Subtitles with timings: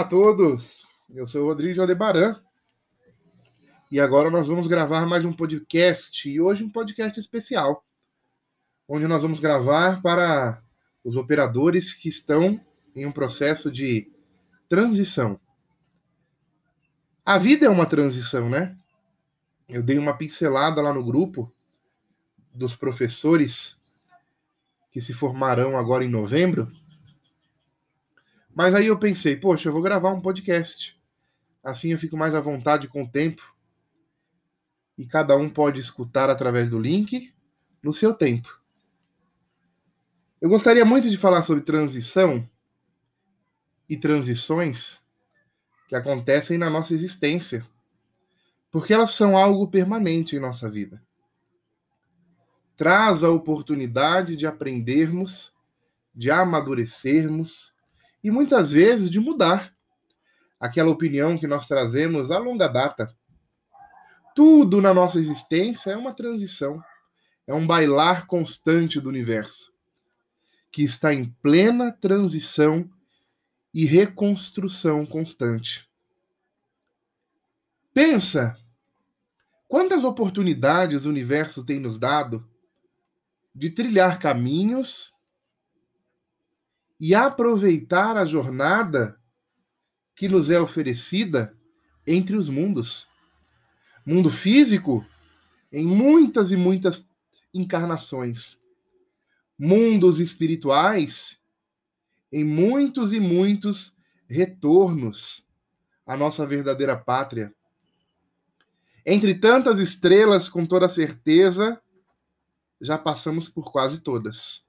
[0.00, 2.40] Olá a todos, eu sou o Rodrigo Aldebaran
[3.90, 7.84] e agora nós vamos gravar mais um podcast e hoje um podcast especial,
[8.88, 10.62] onde nós vamos gravar para
[11.04, 12.58] os operadores que estão
[12.96, 14.10] em um processo de
[14.70, 15.38] transição.
[17.22, 18.74] A vida é uma transição, né?
[19.68, 21.52] Eu dei uma pincelada lá no grupo
[22.54, 23.76] dos professores
[24.90, 26.72] que se formarão agora em novembro
[28.54, 30.98] mas aí eu pensei, poxa, eu vou gravar um podcast.
[31.62, 33.42] Assim eu fico mais à vontade com o tempo.
[34.98, 37.32] E cada um pode escutar através do link
[37.82, 38.60] no seu tempo.
[40.40, 42.48] Eu gostaria muito de falar sobre transição
[43.88, 45.00] e transições
[45.88, 47.66] que acontecem na nossa existência,
[48.70, 51.02] porque elas são algo permanente em nossa vida.
[52.76, 55.52] Traz a oportunidade de aprendermos,
[56.14, 57.74] de amadurecermos
[58.22, 59.74] e muitas vezes de mudar
[60.58, 63.14] aquela opinião que nós trazemos a longa data.
[64.34, 66.82] Tudo na nossa existência é uma transição,
[67.46, 69.72] é um bailar constante do universo,
[70.70, 72.88] que está em plena transição
[73.72, 75.88] e reconstrução constante.
[77.92, 78.56] Pensa,
[79.66, 82.46] quantas oportunidades o universo tem nos dado
[83.54, 85.12] de trilhar caminhos
[87.00, 89.18] e aproveitar a jornada
[90.14, 91.56] que nos é oferecida
[92.06, 93.08] entre os mundos.
[94.04, 95.06] Mundo físico,
[95.72, 97.08] em muitas e muitas
[97.54, 98.60] encarnações.
[99.58, 101.38] Mundos espirituais,
[102.30, 103.96] em muitos e muitos
[104.28, 105.46] retornos
[106.06, 107.54] à nossa verdadeira pátria.
[109.06, 111.80] Entre tantas estrelas, com toda certeza,
[112.78, 114.64] já passamos por quase todas.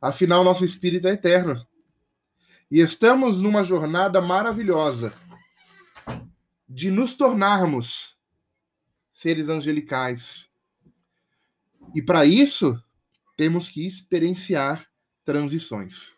[0.00, 1.66] Afinal, nosso espírito é eterno.
[2.70, 5.12] E estamos numa jornada maravilhosa
[6.66, 8.16] de nos tornarmos
[9.12, 10.48] seres angelicais.
[11.94, 12.82] E para isso,
[13.36, 14.88] temos que experienciar
[15.22, 16.14] transições.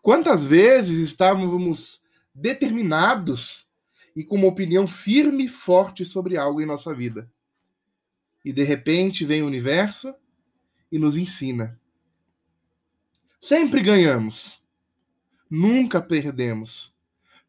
[0.00, 2.00] Quantas vezes estávamos
[2.34, 3.68] determinados
[4.16, 7.30] e com uma opinião firme e forte sobre algo em nossa vida?
[8.42, 10.14] E de repente vem o universo
[10.90, 11.77] e nos ensina
[13.40, 14.62] Sempre ganhamos.
[15.50, 16.94] Nunca perdemos.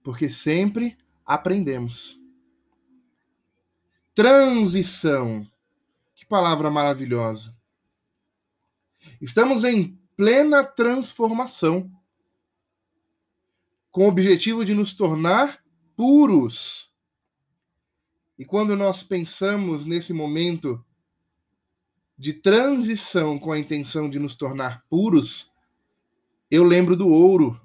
[0.04, 2.20] Porque sempre aprendemos.
[4.14, 5.50] Transição.
[6.16, 7.56] Que palavra maravilhosa.
[9.22, 11.92] Estamos em plena transformação
[13.92, 15.64] com o objetivo de nos tornar
[15.96, 16.94] puros.
[18.38, 20.84] E quando nós pensamos nesse momento
[22.18, 25.49] de transição com a intenção de nos tornar puros,
[26.50, 27.60] eu lembro do ouro.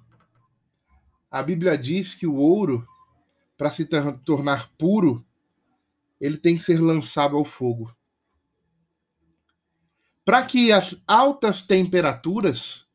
[1.30, 2.86] A Bíblia diz que o ouro,
[3.56, 3.86] para se
[4.24, 5.24] tornar puro,
[6.20, 7.94] ele tem que ser lançado ao fogo.
[10.24, 12.86] Para que as altas temperaturas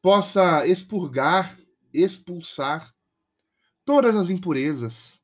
[0.00, 1.58] possa expurgar,
[1.92, 2.94] expulsar
[3.84, 5.20] todas as impurezas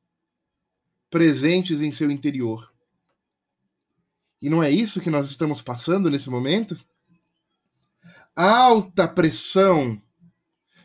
[1.09, 2.73] presentes em seu interior.
[4.41, 6.77] E não é isso que nós estamos passando nesse momento?
[8.35, 10.01] Alta pressão,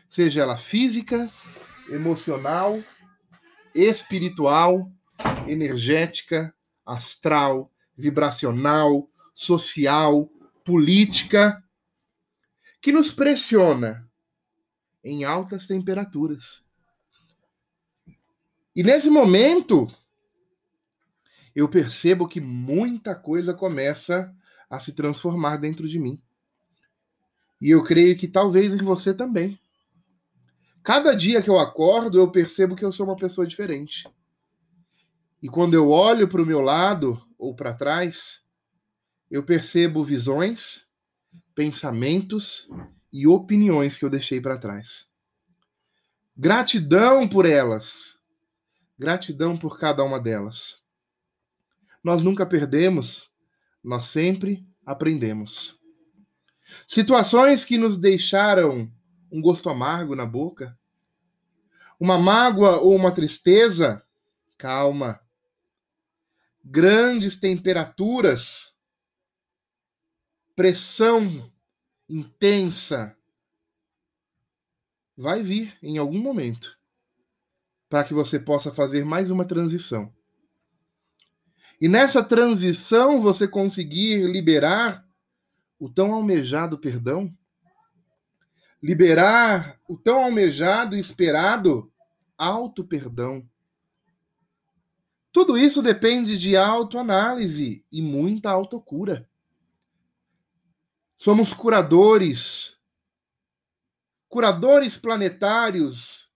[0.07, 1.29] seja ela física,
[1.89, 2.79] emocional,
[3.73, 4.91] espiritual,
[5.47, 6.53] energética,
[6.85, 10.29] astral, vibracional, social,
[10.63, 11.63] política,
[12.81, 14.07] que nos pressiona
[15.03, 16.63] em altas temperaturas.
[18.75, 19.87] E nesse momento,
[21.55, 24.33] eu percebo que muita coisa começa
[24.69, 26.21] a se transformar dentro de mim.
[27.59, 29.59] E eu creio que talvez em você também.
[30.83, 34.07] Cada dia que eu acordo, eu percebo que eu sou uma pessoa diferente.
[35.41, 38.41] E quando eu olho para o meu lado ou para trás,
[39.29, 40.87] eu percebo visões,
[41.53, 42.67] pensamentos
[43.11, 45.07] e opiniões que eu deixei para trás.
[46.35, 48.17] Gratidão por elas.
[48.97, 50.81] Gratidão por cada uma delas.
[52.03, 53.29] Nós nunca perdemos,
[53.83, 55.78] nós sempre aprendemos.
[56.87, 58.91] Situações que nos deixaram
[59.31, 60.77] um gosto amargo na boca,
[61.99, 64.03] uma mágoa ou uma tristeza,
[64.57, 65.19] calma.
[66.63, 68.75] Grandes temperaturas,
[70.55, 71.51] pressão
[72.07, 73.15] intensa,
[75.15, 76.77] vai vir em algum momento
[77.89, 80.13] para que você possa fazer mais uma transição.
[81.81, 85.08] E nessa transição você conseguir liberar
[85.79, 87.33] o tão almejado perdão,
[88.83, 91.91] liberar o tão almejado e esperado
[92.37, 93.49] auto-perdão.
[95.31, 99.29] Tudo isso depende de autoanálise e muita autocura.
[101.17, 102.77] Somos curadores,
[104.27, 106.29] curadores planetários,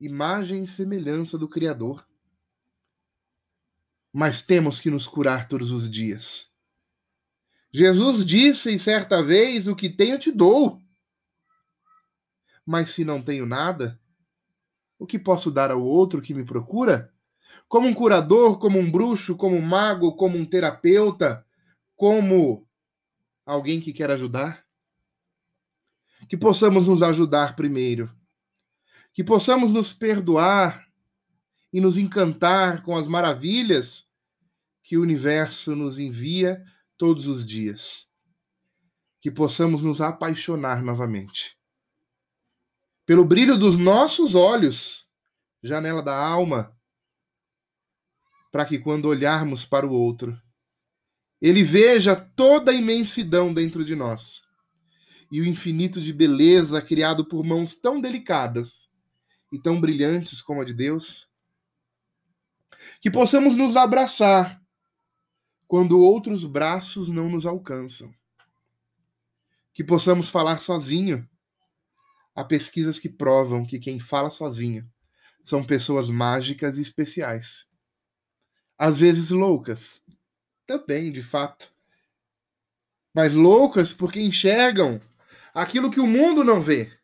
[0.00, 2.06] imagem e semelhança do Criador.
[4.12, 6.53] Mas temos que nos curar todos os dias.
[7.76, 10.80] Jesus disse certa vez: O que tenho te dou.
[12.64, 14.00] Mas se não tenho nada,
[14.96, 17.12] o que posso dar ao outro que me procura?
[17.66, 21.44] Como um curador, como um bruxo, como um mago, como um terapeuta,
[21.96, 22.64] como
[23.44, 24.64] alguém que quer ajudar?
[26.28, 28.08] Que possamos nos ajudar primeiro.
[29.12, 30.86] Que possamos nos perdoar
[31.72, 34.06] e nos encantar com as maravilhas
[34.80, 36.64] que o universo nos envia
[37.04, 38.08] todos os dias.
[39.20, 41.54] Que possamos nos apaixonar novamente.
[43.04, 45.06] Pelo brilho dos nossos olhos,
[45.62, 46.74] janela da alma,
[48.50, 50.34] para que quando olharmos para o outro,
[51.42, 54.48] ele veja toda a imensidão dentro de nós
[55.30, 58.90] e o infinito de beleza criado por mãos tão delicadas
[59.52, 61.28] e tão brilhantes como a de Deus.
[62.98, 64.63] Que possamos nos abraçar
[65.74, 68.14] quando outros braços não nos alcançam.
[69.72, 71.28] Que possamos falar sozinho.
[72.32, 74.88] Há pesquisas que provam que quem fala sozinho
[75.42, 77.68] são pessoas mágicas e especiais.
[78.78, 80.00] Às vezes loucas,
[80.64, 81.74] também, de fato.
[83.12, 85.00] Mas loucas porque enxergam
[85.52, 86.96] aquilo que o mundo não vê.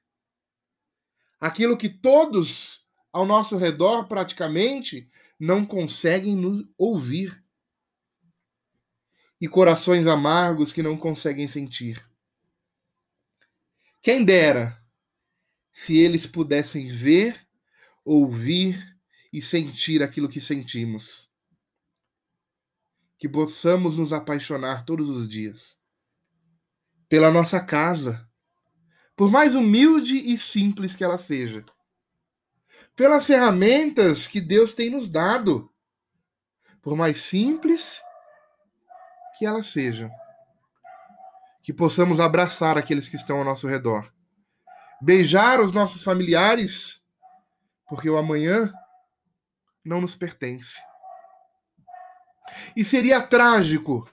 [1.40, 7.49] Aquilo que todos ao nosso redor, praticamente, não conseguem nos ouvir.
[9.40, 12.04] E corações amargos que não conseguem sentir.
[14.02, 14.78] Quem dera
[15.72, 17.40] se eles pudessem ver,
[18.04, 18.96] ouvir
[19.32, 21.30] e sentir aquilo que sentimos
[23.20, 25.78] que possamos nos apaixonar todos os dias
[27.06, 28.26] pela nossa casa,
[29.14, 31.62] por mais humilde e simples que ela seja,
[32.96, 35.70] pelas ferramentas que Deus tem nos dado,
[36.80, 38.00] por mais simples
[39.40, 40.10] que elas sejam,
[41.62, 44.12] que possamos abraçar aqueles que estão ao nosso redor,
[45.00, 47.02] beijar os nossos familiares,
[47.88, 48.70] porque o amanhã
[49.82, 50.78] não nos pertence.
[52.76, 54.06] E seria trágico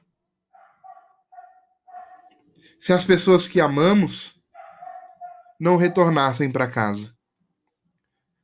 [2.79, 4.41] se as pessoas que amamos
[5.59, 7.13] não retornassem para casa.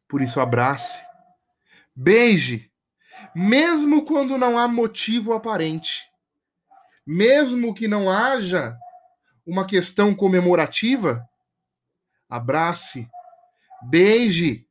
[0.06, 1.02] Por isso, abrace,
[1.96, 2.70] beije,
[3.34, 6.12] mesmo quando não há motivo aparente,
[7.06, 8.78] mesmo que não haja
[9.46, 11.28] uma questão comemorativa,
[12.30, 13.10] abrace,
[13.82, 14.68] beije,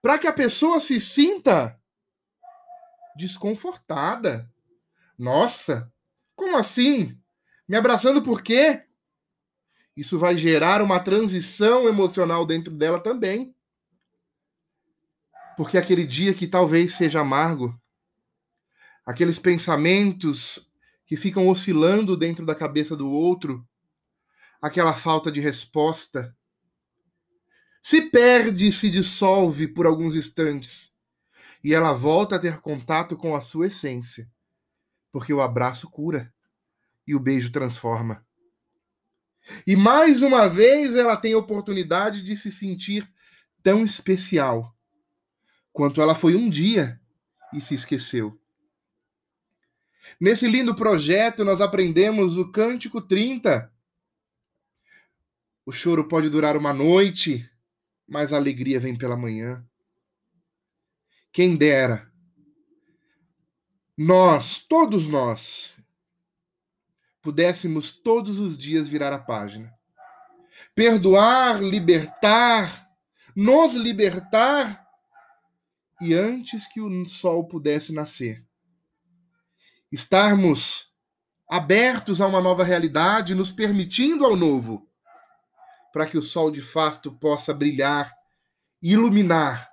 [0.00, 1.78] para que a pessoa se sinta
[3.14, 4.50] desconfortada.
[5.18, 5.92] Nossa,
[6.34, 7.16] como assim?
[7.68, 8.84] Me abraçando por quê?
[9.96, 13.54] Isso vai gerar uma transição emocional dentro dela também.
[15.56, 17.78] Porque aquele dia que talvez seja amargo,
[19.04, 20.71] aqueles pensamentos
[21.12, 23.68] que ficam oscilando dentro da cabeça do outro,
[24.62, 26.34] aquela falta de resposta,
[27.82, 30.90] se perde e se dissolve por alguns instantes
[31.62, 34.26] e ela volta a ter contato com a sua essência,
[35.12, 36.32] porque o abraço cura
[37.06, 38.26] e o beijo transforma.
[39.66, 43.06] E mais uma vez ela tem a oportunidade de se sentir
[43.62, 44.74] tão especial
[45.74, 46.98] quanto ela foi um dia
[47.52, 48.41] e se esqueceu.
[50.20, 53.72] Nesse lindo projeto, nós aprendemos o Cântico 30.
[55.64, 57.48] O choro pode durar uma noite,
[58.06, 59.64] mas a alegria vem pela manhã.
[61.32, 62.10] Quem dera.
[63.96, 65.76] Nós, todos nós,
[67.20, 69.72] pudéssemos todos os dias virar a página.
[70.74, 72.88] Perdoar, libertar,
[73.34, 74.86] nos libertar
[76.00, 78.44] e antes que o sol pudesse nascer.
[79.92, 80.90] Estarmos
[81.48, 84.88] abertos a uma nova realidade, nos permitindo ao novo,
[85.92, 88.12] para que o sol de fato possa brilhar,
[88.82, 89.72] iluminar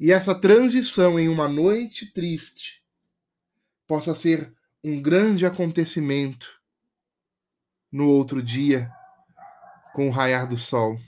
[0.00, 2.82] e essa transição em uma noite triste
[3.86, 4.50] possa ser
[4.82, 6.58] um grande acontecimento
[7.92, 8.90] no outro dia
[9.92, 10.98] com o raiar do sol.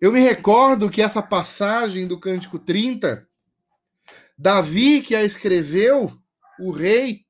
[0.00, 3.28] Eu me recordo que essa passagem do Cântico 30,
[4.42, 6.20] Davi, que a escreveu,
[6.58, 7.24] o rei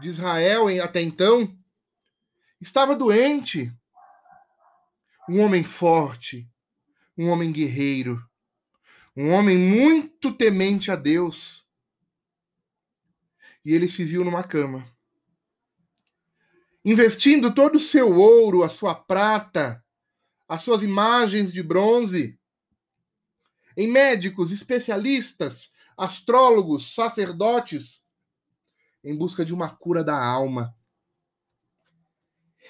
[0.00, 1.54] de Israel até então,
[2.58, 3.70] estava doente.
[5.28, 6.50] Um homem forte,
[7.14, 8.26] um homem guerreiro,
[9.14, 11.68] um homem muito temente a Deus.
[13.62, 14.82] E ele se viu numa cama.
[16.82, 19.84] Investindo todo o seu ouro, a sua prata,
[20.48, 22.40] as suas imagens de bronze,
[23.76, 28.04] em médicos, especialistas, astrólogos, sacerdotes,
[29.02, 30.74] em busca de uma cura da alma.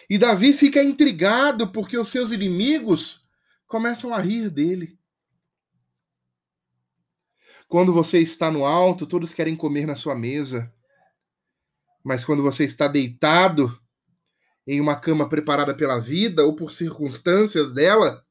[0.09, 3.25] E Davi fica intrigado porque os seus inimigos
[3.66, 4.99] começam a rir dele.
[7.69, 10.73] Quando você está no alto, todos querem comer na sua mesa.
[12.02, 13.81] Mas quando você está deitado
[14.66, 18.25] em uma cama preparada pela vida ou por circunstâncias dela,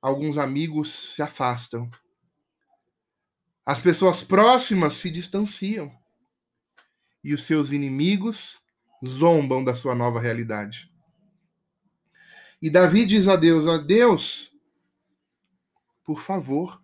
[0.00, 1.90] alguns amigos se afastam.
[3.68, 5.92] As pessoas próximas se distanciam.
[7.22, 8.62] E os seus inimigos
[9.06, 10.90] zombam da sua nova realidade.
[12.62, 14.50] E Davi diz a Deus: a Deus,
[16.02, 16.82] por favor,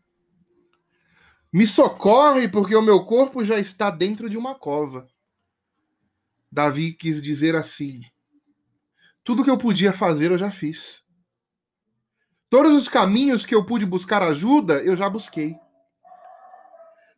[1.50, 5.08] me socorre, porque o meu corpo já está dentro de uma cova.
[6.52, 7.98] Davi quis dizer assim:
[9.24, 11.02] tudo que eu podia fazer eu já fiz.
[12.50, 15.63] Todos os caminhos que eu pude buscar ajuda, eu já busquei.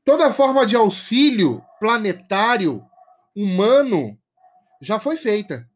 [0.07, 2.89] Toda forma de auxílio planetário,
[3.35, 4.17] humano,
[4.81, 5.69] já foi feita.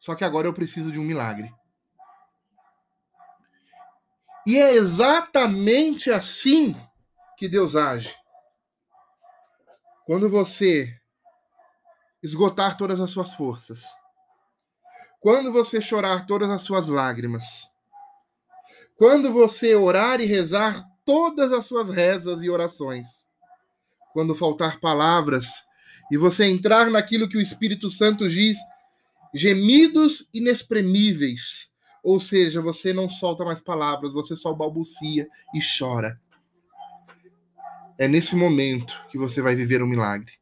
[0.00, 1.52] Só que agora eu preciso de um milagre.
[4.46, 6.74] E é exatamente assim
[7.36, 8.16] que Deus age.
[10.06, 10.98] Quando você
[12.22, 13.84] esgotar todas as suas forças,
[15.20, 17.70] quando você chorar todas as suas lágrimas,
[18.96, 23.28] quando você orar e rezar todas as suas rezas e orações,
[24.12, 25.46] quando faltar palavras
[26.10, 28.58] e você entrar naquilo que o Espírito Santo diz,
[29.32, 31.70] gemidos inexprimíveis.
[32.02, 36.20] Ou seja, você não solta mais palavras, você só balbucia e chora.
[37.98, 40.32] É nesse momento que você vai viver um milagre.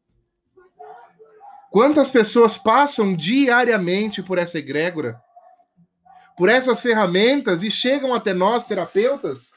[1.70, 5.20] Quantas pessoas passam diariamente por essa egrégora,
[6.36, 9.50] por essas ferramentas e chegam até nós, terapeutas,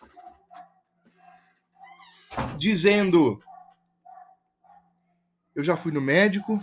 [2.58, 3.42] dizendo:
[5.62, 6.60] eu já fui no médico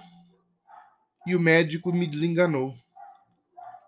[1.24, 2.74] e o médico me desenganou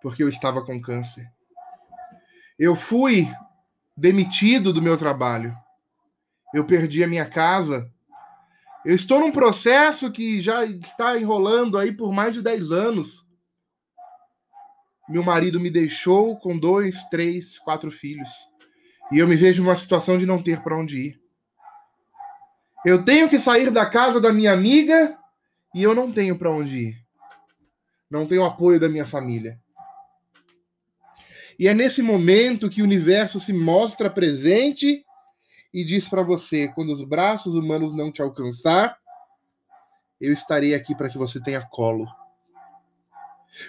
[0.00, 1.29] porque eu estava com câncer.
[2.57, 3.29] Eu fui
[3.97, 5.52] demitido do meu trabalho.
[6.55, 7.93] Eu perdi a minha casa.
[8.85, 13.26] Eu estou num processo que já está enrolando aí por mais de 10 anos.
[15.09, 18.31] Meu marido me deixou com dois, três, quatro filhos.
[19.11, 21.21] E eu me vejo numa situação de não ter para onde ir.
[22.84, 25.16] Eu tenho que sair da casa da minha amiga
[25.75, 26.96] e eu não tenho para onde ir.
[28.10, 29.60] Não tenho apoio da minha família.
[31.58, 35.04] E é nesse momento que o universo se mostra presente
[35.75, 38.99] e diz para você: quando os braços humanos não te alcançar,
[40.18, 42.06] eu estarei aqui para que você tenha colo.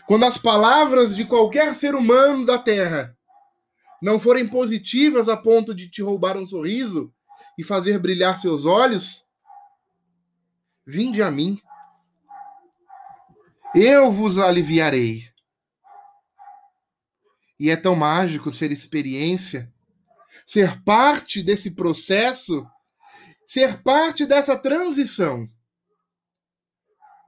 [0.07, 3.15] Quando as palavras de qualquer ser humano da Terra
[4.01, 7.13] não forem positivas a ponto de te roubar um sorriso,
[7.57, 9.27] e fazer brilhar seus olhos?
[10.85, 11.61] Vinde a mim.
[13.75, 15.29] Eu vos aliviarei.
[17.59, 19.71] E é tão mágico ser experiência,
[20.47, 22.67] ser parte desse processo,
[23.45, 25.47] ser parte dessa transição.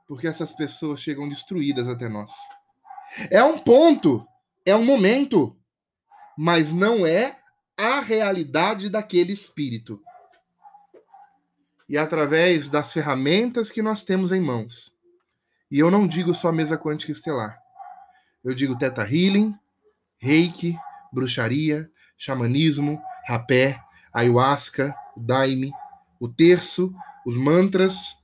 [0.08, 2.32] Porque essas pessoas chegam destruídas até nós.
[3.30, 4.28] É um ponto,
[4.66, 5.56] é um momento,
[6.36, 7.40] mas não é
[7.78, 10.02] a realidade daquele espírito
[11.94, 14.92] e através das ferramentas que nós temos em mãos.
[15.70, 17.62] E eu não digo só mesa quântica estelar.
[18.44, 19.56] Eu digo teta healing,
[20.18, 20.76] reiki,
[21.12, 23.80] bruxaria, xamanismo, rapé,
[24.12, 25.72] ayahuasca, daime,
[26.20, 26.92] o terço,
[27.28, 28.18] os mantras.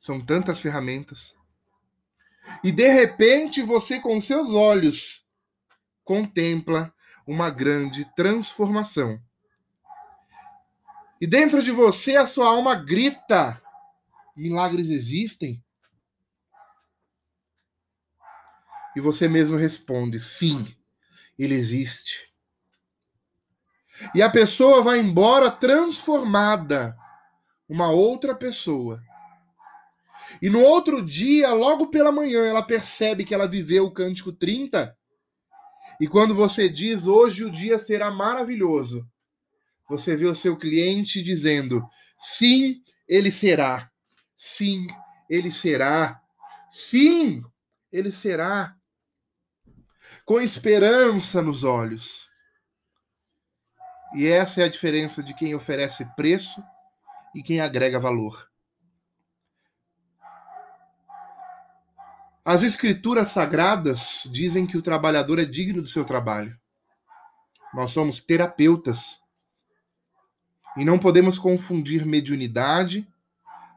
[0.00, 1.34] São tantas ferramentas.
[2.62, 5.26] E de repente você, com seus olhos,
[6.04, 6.94] contempla
[7.26, 9.20] uma grande transformação
[11.22, 13.62] e dentro de você a sua alma grita:
[14.34, 15.64] milagres existem?
[18.96, 20.66] E você mesmo responde: sim,
[21.38, 22.28] ele existe.
[24.16, 26.98] E a pessoa vai embora transformada,
[27.68, 29.00] uma outra pessoa.
[30.42, 34.92] E no outro dia, logo pela manhã, ela percebe que ela viveu o cântico 30.
[36.00, 39.08] E quando você diz hoje o dia será maravilhoso,
[39.92, 41.86] você vê o seu cliente dizendo:
[42.18, 43.90] sim, ele será.
[44.36, 44.86] Sim,
[45.28, 46.20] ele será.
[46.70, 47.44] Sim,
[47.92, 48.74] ele será
[50.24, 52.30] com esperança nos olhos.
[54.14, 56.62] E essa é a diferença de quem oferece preço
[57.34, 58.50] e quem agrega valor.
[62.44, 66.58] As escrituras sagradas dizem que o trabalhador é digno do seu trabalho.
[67.72, 69.21] Nós somos terapeutas.
[70.76, 73.06] E não podemos confundir mediunidade,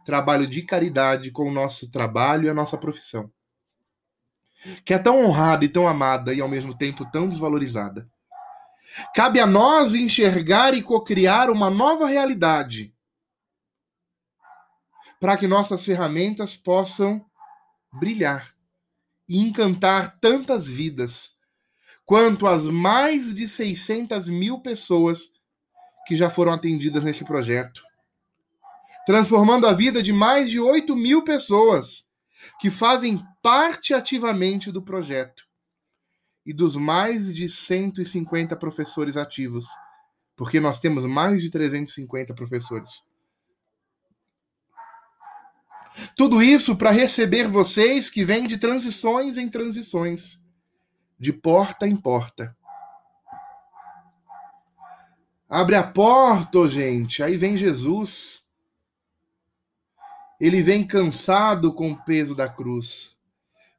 [0.05, 3.31] trabalho de caridade, com o nosso trabalho e a nossa profissão.
[4.83, 8.09] Que é tão honrada e tão amada e ao mesmo tempo tão desvalorizada.
[9.13, 12.93] Cabe a nós enxergar e cocriar uma nova realidade
[15.19, 17.25] para que nossas ferramentas possam
[17.91, 18.53] brilhar
[19.27, 21.31] e encantar tantas vidas
[22.05, 25.31] quanto as mais de 600 mil pessoas
[26.05, 27.81] que já foram atendidas nesse projeto,
[29.05, 32.07] transformando a vida de mais de 8 mil pessoas
[32.59, 35.43] que fazem parte ativamente do projeto
[36.45, 39.67] e dos mais de 150 professores ativos,
[40.35, 43.03] porque nós temos mais de 350 professores.
[46.15, 50.43] Tudo isso para receber vocês que vêm de transições em transições,
[51.17, 52.55] de porta em porta.
[55.47, 58.43] Abre a porta, gente, aí vem Jesus.
[60.39, 63.15] Ele vem cansado com o peso da cruz.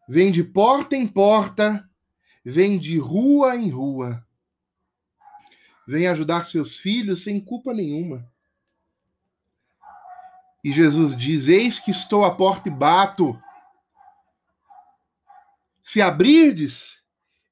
[0.08, 1.88] Vem de porta em porta,
[2.44, 4.25] vem de rua em rua.
[5.87, 8.30] Vem ajudar seus filhos sem culpa nenhuma.
[10.62, 13.40] E Jesus diz: Eis que estou à porta e bato.
[15.82, 17.02] Se abrirdes,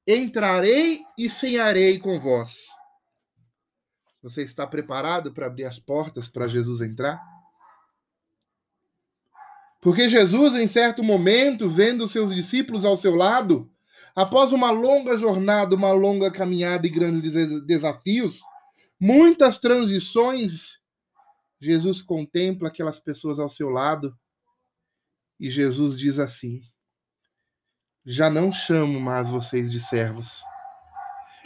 [0.07, 2.67] entrarei e cearei com vós.
[4.25, 7.21] Você está preparado para abrir as portas para Jesus entrar?
[9.79, 13.71] Porque Jesus, em certo momento, vendo seus discípulos ao seu lado,
[14.15, 17.33] após uma longa jornada, uma longa caminhada e grandes
[17.67, 18.39] desafios,
[18.99, 20.79] muitas transições
[21.61, 24.17] Jesus contempla aquelas pessoas ao seu lado
[25.39, 26.63] e Jesus diz assim:
[28.03, 30.43] Já não chamo mais vocês de servos,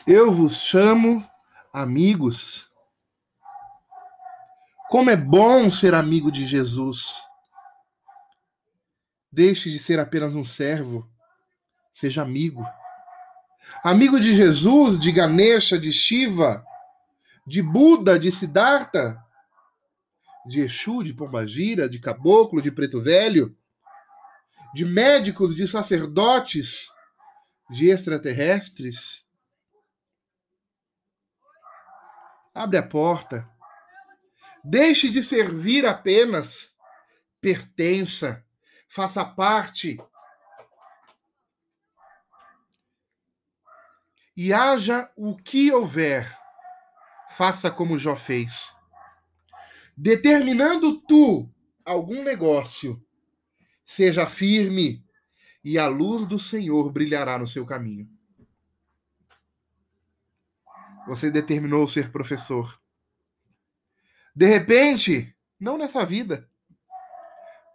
[0.07, 1.27] eu vos chamo
[1.73, 2.68] amigos.
[4.89, 7.21] Como é bom ser amigo de Jesus.
[9.31, 11.07] Deixe de ser apenas um servo,
[11.93, 12.65] seja amigo.
[13.83, 16.65] Amigo de Jesus, de Ganesha, de Shiva,
[17.45, 19.23] de Buda, de Siddhartha,
[20.47, 23.55] de Exu, de Pombagira, de Caboclo, de Preto Velho,
[24.73, 26.91] de médicos, de sacerdotes,
[27.69, 29.23] de extraterrestres.
[32.55, 33.58] Abre a porta.
[34.69, 36.69] Deixe de servir apenas.
[37.41, 38.45] Pertença.
[38.87, 39.97] Faça parte.
[44.35, 46.37] E haja o que houver.
[47.29, 48.79] Faça como Jó fez
[50.01, 51.53] determinando tu
[51.83, 53.05] algum negócio,
[53.85, 55.05] seja firme
[55.61, 58.09] e a luz do Senhor brilhará no seu caminho.
[61.05, 62.78] Você determinou ser professor.
[64.35, 66.49] De repente, não nessa vida,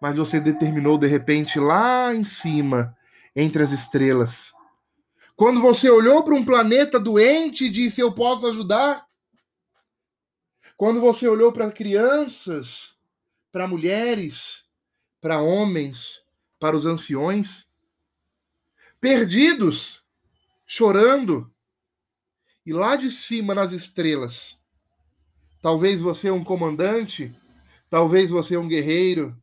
[0.00, 2.96] mas você determinou de repente lá em cima,
[3.34, 4.52] entre as estrelas.
[5.36, 9.06] Quando você olhou para um planeta doente e disse: Eu posso ajudar,
[10.76, 12.94] quando você olhou para crianças,
[13.50, 14.64] para mulheres,
[15.20, 16.24] para homens,
[16.58, 17.66] para os anciões,
[19.00, 20.02] perdidos,
[20.66, 21.52] chorando,
[22.66, 24.60] e lá de cima nas estrelas,
[25.64, 27.34] talvez você é um comandante,
[27.88, 29.34] talvez você é um guerreiro,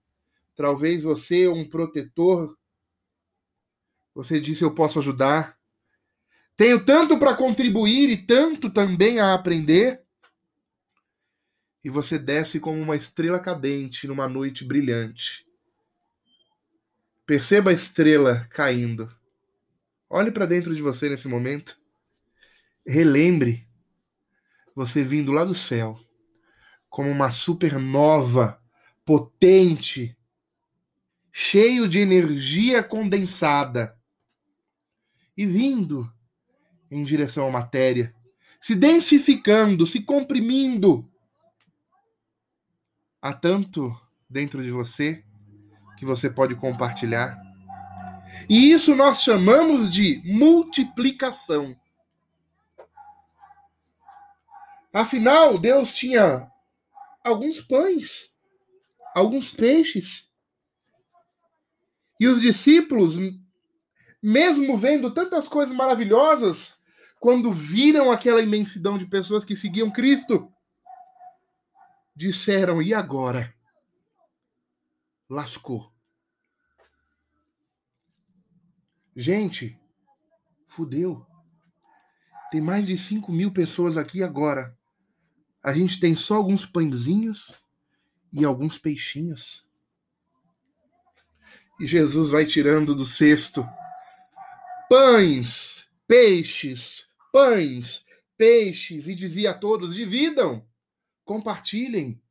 [0.56, 2.56] talvez você é um protetor.
[4.14, 5.58] Você disse: Eu posso ajudar.
[6.56, 10.00] Tenho tanto para contribuir e tanto também a aprender
[11.84, 15.44] e você desce como uma estrela cadente numa noite brilhante.
[17.26, 19.12] Perceba a estrela caindo.
[20.08, 21.82] Olhe para dentro de você nesse momento.
[22.86, 23.68] Relembre
[24.76, 26.00] você vindo lá do céu
[26.92, 28.62] como uma supernova
[29.04, 30.16] potente,
[31.32, 33.98] cheio de energia condensada
[35.36, 36.08] e vindo
[36.92, 38.14] em direção à matéria,
[38.62, 41.12] se densificando, se comprimindo
[43.22, 43.96] Há tanto
[44.28, 45.24] dentro de você
[45.96, 47.40] que você pode compartilhar.
[48.50, 51.80] E isso nós chamamos de multiplicação.
[54.92, 56.52] Afinal, Deus tinha
[57.24, 58.32] alguns pães,
[59.16, 60.32] alguns peixes.
[62.20, 63.18] E os discípulos
[64.22, 66.78] mesmo vendo tantas coisas maravilhosas,
[67.20, 70.52] quando viram aquela imensidão de pessoas que seguiam Cristo,
[72.16, 73.54] disseram: e agora?
[75.30, 75.92] Lascou.
[79.16, 79.80] Gente,
[80.68, 81.26] fudeu.
[82.52, 84.78] Tem mais de 5 mil pessoas aqui agora.
[85.64, 87.54] A gente tem só alguns pãezinhos
[88.32, 89.66] e alguns peixinhos.
[91.80, 93.68] E Jesus vai tirando do cesto
[94.90, 98.06] pães, peixes, pães,
[98.38, 100.68] peixes, e dizia a todos: dividam,
[101.24, 102.22] compartilhem.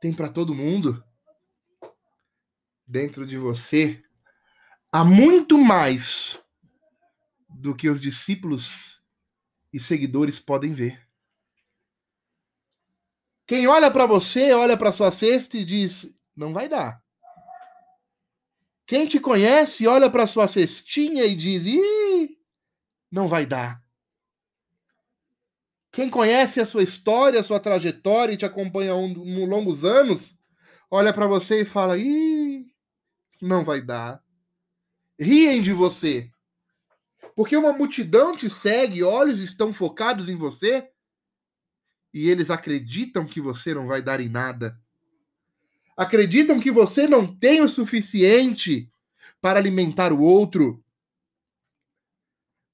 [0.00, 1.02] Tem para todo mundo.
[2.86, 4.02] Dentro de você
[4.92, 6.40] há muito mais
[7.48, 9.02] do que os discípulos
[9.72, 11.07] e seguidores podem ver.
[13.48, 16.06] Quem olha para você, olha para sua cesta e diz:
[16.36, 17.02] não vai dar.
[18.86, 22.38] Quem te conhece, olha para sua cestinha e diz: ih,
[23.10, 23.82] não vai dar.
[25.90, 30.36] Quem conhece a sua história, a sua trajetória e te acompanha um, um longos anos,
[30.90, 32.66] olha para você e fala: ih,
[33.40, 34.22] não vai dar.
[35.18, 36.30] Riem de você.
[37.34, 40.86] Porque uma multidão te segue, olhos estão focados em você
[42.18, 44.76] e eles acreditam que você não vai dar em nada.
[45.96, 48.90] Acreditam que você não tem o suficiente
[49.40, 50.84] para alimentar o outro.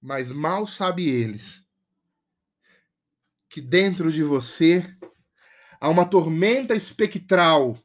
[0.00, 1.62] Mas mal sabe eles
[3.50, 4.85] que dentro de você
[5.78, 7.78] há uma tormenta espectral,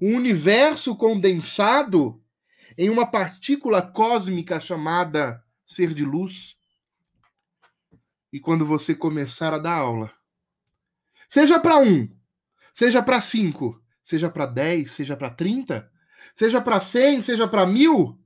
[0.00, 2.22] um universo condensado
[2.76, 6.59] em uma partícula cósmica chamada ser de luz
[8.32, 10.14] e quando você começar a dar aula.
[11.28, 12.08] Seja para um,
[12.72, 15.90] seja para cinco, seja para dez, seja para trinta,
[16.34, 18.18] seja para cem, seja para mil.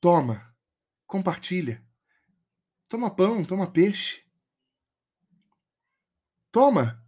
[0.00, 0.54] Toma,
[1.06, 1.84] compartilha.
[2.88, 4.22] Toma pão, toma peixe.
[6.50, 7.02] Toma,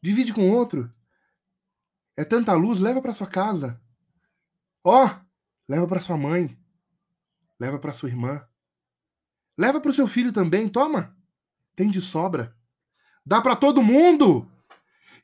[0.00, 0.92] divide com outro.
[2.16, 3.82] É tanta luz, leva para sua casa.
[4.84, 5.26] Ó, oh,
[5.68, 6.56] leva para sua mãe.
[7.58, 8.47] Leva para sua irmã.
[9.58, 11.16] Leva para o seu filho também, toma.
[11.74, 12.56] Tem de sobra.
[13.26, 14.48] Dá para todo mundo.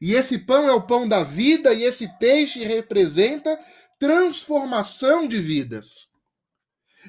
[0.01, 3.57] E esse pão é o pão da vida e esse peixe representa
[3.97, 6.11] transformação de vidas.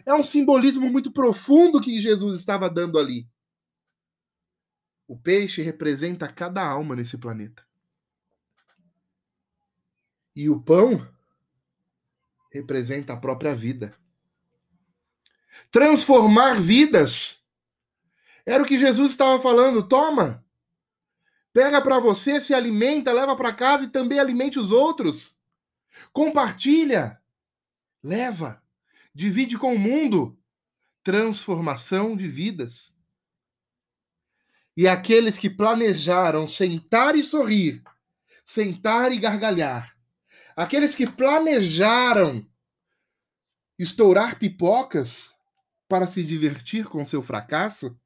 [0.06, 3.28] É um simbolismo muito profundo que Jesus estava dando ali.
[5.08, 7.66] O peixe representa cada alma nesse planeta.
[10.36, 11.08] E o pão
[12.52, 13.98] representa a própria vida
[15.72, 17.44] transformar vidas.
[18.46, 19.88] Era o que Jesus estava falando.
[19.88, 20.46] Toma,
[21.52, 25.34] pega para você, se alimenta, leva para casa e também alimente os outros.
[26.14, 27.20] Compartilha,
[28.04, 28.62] leva,
[29.14, 30.38] divide com o mundo.
[31.04, 32.96] Transformação de vidas.
[34.78, 37.84] E aqueles que planejaram sentar e sorrir,
[38.44, 39.96] sentar e gargalhar,
[40.56, 42.46] aqueles que planejaram
[43.78, 45.35] estourar pipocas,
[45.88, 47.98] para se divertir com seu fracasso?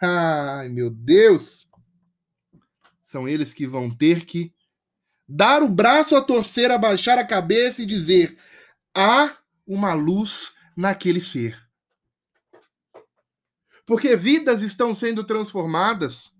[0.00, 1.68] Ai, meu Deus!
[3.02, 4.54] São eles que vão ter que
[5.28, 8.38] dar o braço a torcer, abaixar a cabeça e dizer:
[8.94, 11.64] há uma luz naquele ser.
[13.84, 16.32] Porque vidas estão sendo transformadas.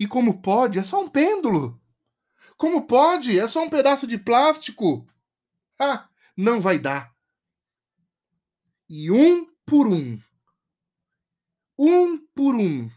[0.00, 0.78] E como pode?
[0.78, 1.80] É só um pêndulo.
[2.56, 3.36] Como pode?
[3.38, 5.06] É só um pedaço de plástico.
[5.78, 7.17] Ah, não vai dar
[8.88, 10.18] e um por um,
[11.78, 12.90] um por um,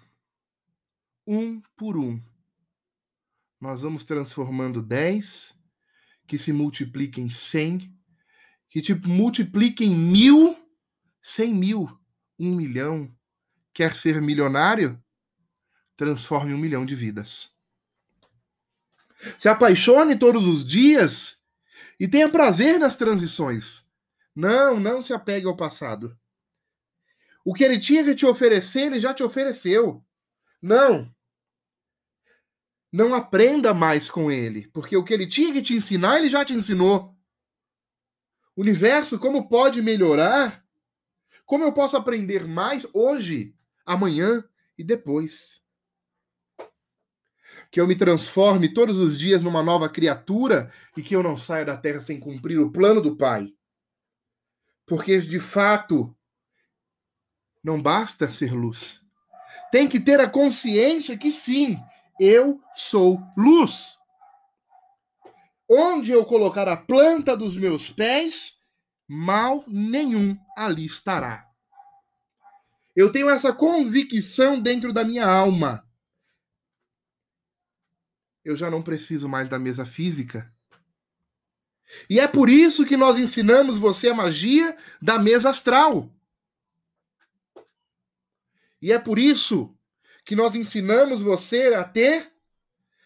[1.28, 2.22] um por um,
[3.60, 5.54] nós vamos transformando 10,
[6.28, 7.94] que se multipliquem em 100,
[8.70, 10.58] que te multipliquem mil,
[11.22, 11.88] cem mil,
[12.40, 13.14] um milhão.
[13.74, 15.02] Quer ser milionário?
[15.96, 17.52] Transforme um milhão de vidas.
[19.38, 21.38] Se apaixone todos os dias
[22.00, 23.91] e tenha prazer nas transições.
[24.36, 26.18] Não, não se apegue ao passado.
[27.44, 30.04] O que ele tinha que te oferecer, ele já te ofereceu.
[30.62, 31.14] Não.
[32.92, 36.44] Não aprenda mais com ele, porque o que ele tinha que te ensinar, ele já
[36.44, 37.16] te ensinou.
[38.56, 40.64] Universo, como pode melhorar?
[41.46, 44.44] Como eu posso aprender mais hoje, amanhã
[44.78, 45.62] e depois?
[47.72, 51.66] Que eu me transforme todos os dias numa nova criatura e que eu não saia
[51.66, 53.54] da terra sem cumprir o plano do Pai.
[54.86, 56.16] Porque, de fato,
[57.64, 59.02] não basta ser luz.
[59.72, 61.80] Tem que ter a consciência que sim,
[62.20, 63.98] eu sou luz.
[65.70, 68.60] Onde eu colocar a planta dos meus pés,
[69.08, 71.50] mal nenhum ali estará.
[72.94, 75.88] Eu tenho essa convicção dentro da minha alma.
[78.44, 80.52] Eu já não preciso mais da mesa física.
[82.10, 86.10] E é por isso que nós ensinamos você a magia da mesa astral.
[88.82, 89.76] E é por isso
[90.26, 92.32] que nós ensinamos você a ter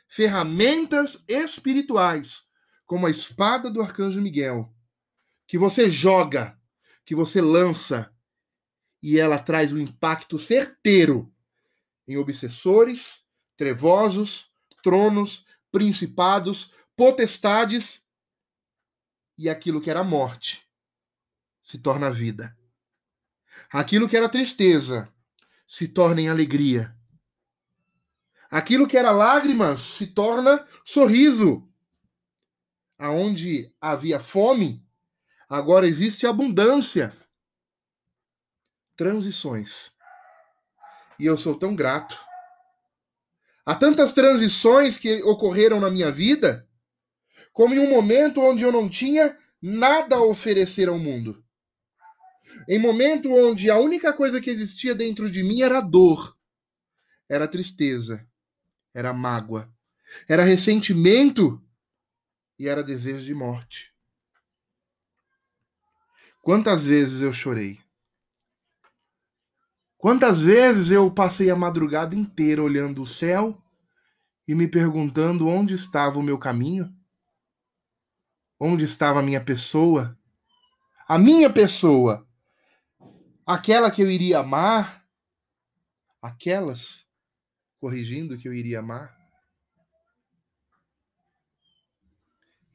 [0.07, 2.43] ferramentas espirituais,
[2.85, 4.71] como a espada do arcanjo Miguel,
[5.47, 6.57] que você joga,
[7.03, 8.11] que você lança,
[9.01, 11.31] e ela traz um impacto certeiro
[12.07, 13.19] em obsessores,
[13.57, 14.49] trevosos,
[14.81, 18.04] tronos, principados, potestades
[19.37, 20.65] e aquilo que era morte
[21.63, 22.55] se torna vida.
[23.71, 25.09] Aquilo que era tristeza
[25.67, 26.95] se torna em alegria.
[28.49, 31.67] Aquilo que era lágrimas se torna sorriso.
[32.97, 34.85] Aonde havia fome,
[35.49, 37.11] agora existe abundância
[38.95, 39.93] transições.
[41.19, 42.17] E eu sou tão grato.
[43.65, 46.67] Há tantas transições que ocorreram na minha vida,
[47.55, 51.41] como em um momento onde eu não tinha nada a oferecer ao mundo.
[52.67, 56.37] Em momento onde a única coisa que existia dentro de mim era dor,
[57.29, 58.27] era tristeza,
[58.93, 59.73] era mágoa,
[60.27, 61.65] era ressentimento
[62.59, 63.95] e era desejo de morte.
[66.41, 67.79] Quantas vezes eu chorei?
[69.97, 73.57] Quantas vezes eu passei a madrugada inteira olhando o céu
[74.45, 76.93] e me perguntando onde estava o meu caminho?
[78.59, 80.17] Onde estava a minha pessoa?
[81.07, 82.27] A minha pessoa,
[83.45, 85.05] aquela que eu iria amar,
[86.21, 87.05] aquelas,
[87.79, 89.15] corrigindo, que eu iria amar.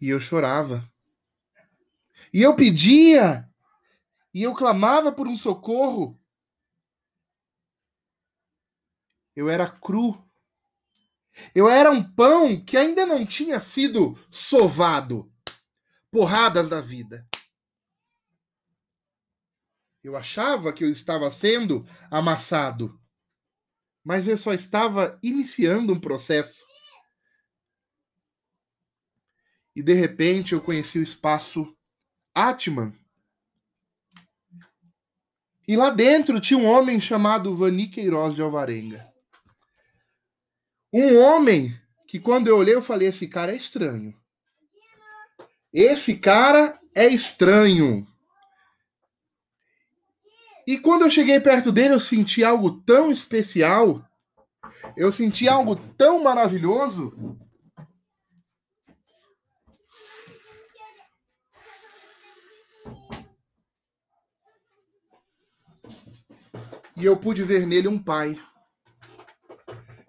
[0.00, 0.88] E eu chorava.
[2.32, 3.48] E eu pedia,
[4.32, 6.20] e eu clamava por um socorro,
[9.40, 10.22] Eu era cru.
[11.54, 15.29] Eu era um pão que ainda não tinha sido sovado.
[16.10, 17.26] Porradas da vida.
[20.02, 22.98] Eu achava que eu estava sendo amassado,
[24.02, 26.64] mas eu só estava iniciando um processo.
[29.76, 31.76] E de repente eu conheci o espaço
[32.34, 32.92] Atman.
[35.68, 39.08] E lá dentro tinha um homem chamado Vani Queiroz de Alvarenga.
[40.92, 44.19] Um homem que quando eu olhei eu falei: esse cara é estranho.
[45.72, 48.06] Esse cara é estranho.
[50.66, 54.04] E quando eu cheguei perto dele, eu senti algo tão especial.
[54.96, 57.38] Eu senti algo tão maravilhoso.
[66.96, 68.38] E eu pude ver nele um pai.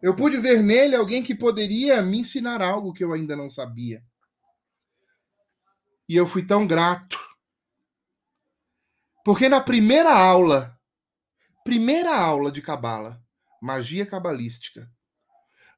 [0.02, 4.04] Eu pude ver nele alguém que poderia me ensinar algo que eu ainda não sabia.
[6.12, 7.18] E eu fui tão grato.
[9.24, 10.78] Porque na primeira aula,
[11.64, 13.24] primeira aula de cabala,
[13.62, 14.92] magia cabalística.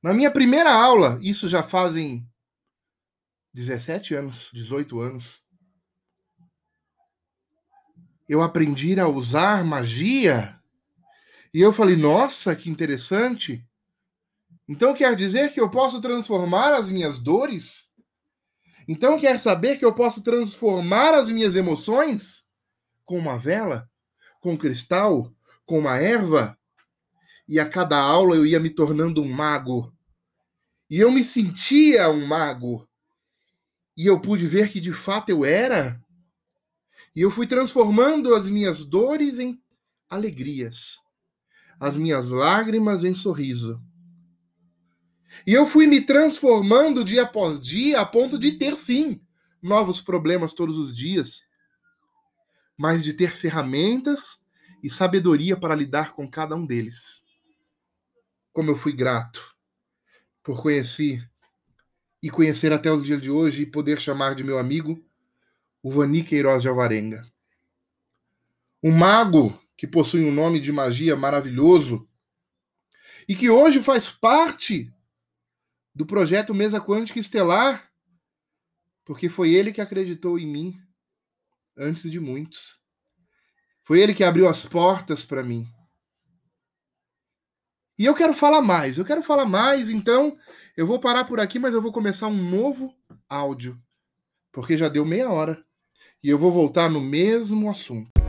[0.01, 2.27] Na minha primeira aula, isso já fazem
[3.53, 5.39] 17 anos, 18 anos.
[8.27, 10.59] Eu aprendi a usar magia
[11.53, 13.63] e eu falei: "Nossa, que interessante!"
[14.67, 17.92] Então quer dizer que eu posso transformar as minhas dores?
[18.87, 22.43] Então quer saber que eu posso transformar as minhas emoções?
[23.05, 23.89] Com uma vela?
[24.41, 25.33] Com um cristal?
[25.65, 26.57] Com uma erva?
[27.47, 29.93] E a cada aula eu ia me tornando um mago.
[30.89, 32.87] E eu me sentia um mago.
[33.95, 36.01] E eu pude ver que de fato eu era.
[37.15, 39.61] E eu fui transformando as minhas dores em
[40.09, 40.97] alegrias,
[41.79, 43.81] as minhas lágrimas em sorriso
[45.45, 49.21] e eu fui me transformando dia após dia a ponto de ter, sim,
[49.61, 51.45] novos problemas todos os dias,
[52.77, 54.39] mas de ter ferramentas
[54.83, 57.23] e sabedoria para lidar com cada um deles.
[58.51, 59.55] Como eu fui grato
[60.43, 61.29] por conhecer
[62.21, 65.03] e conhecer até o dia de hoje e poder chamar de meu amigo
[65.81, 67.25] o Vani Queiroz de Alvarenga.
[68.81, 72.07] Um mago que possui um nome de magia maravilhoso
[73.27, 74.93] e que hoje faz parte
[75.93, 77.89] do projeto Mesa Quântica Estelar,
[79.05, 80.79] porque foi ele que acreditou em mim
[81.77, 82.79] antes de muitos.
[83.83, 85.67] Foi ele que abriu as portas para mim.
[87.97, 90.37] E eu quero falar mais, eu quero falar mais, então
[90.75, 92.95] eu vou parar por aqui, mas eu vou começar um novo
[93.29, 93.79] áudio
[94.53, 95.61] porque já deu meia hora
[96.23, 98.22] e eu vou voltar no mesmo assunto.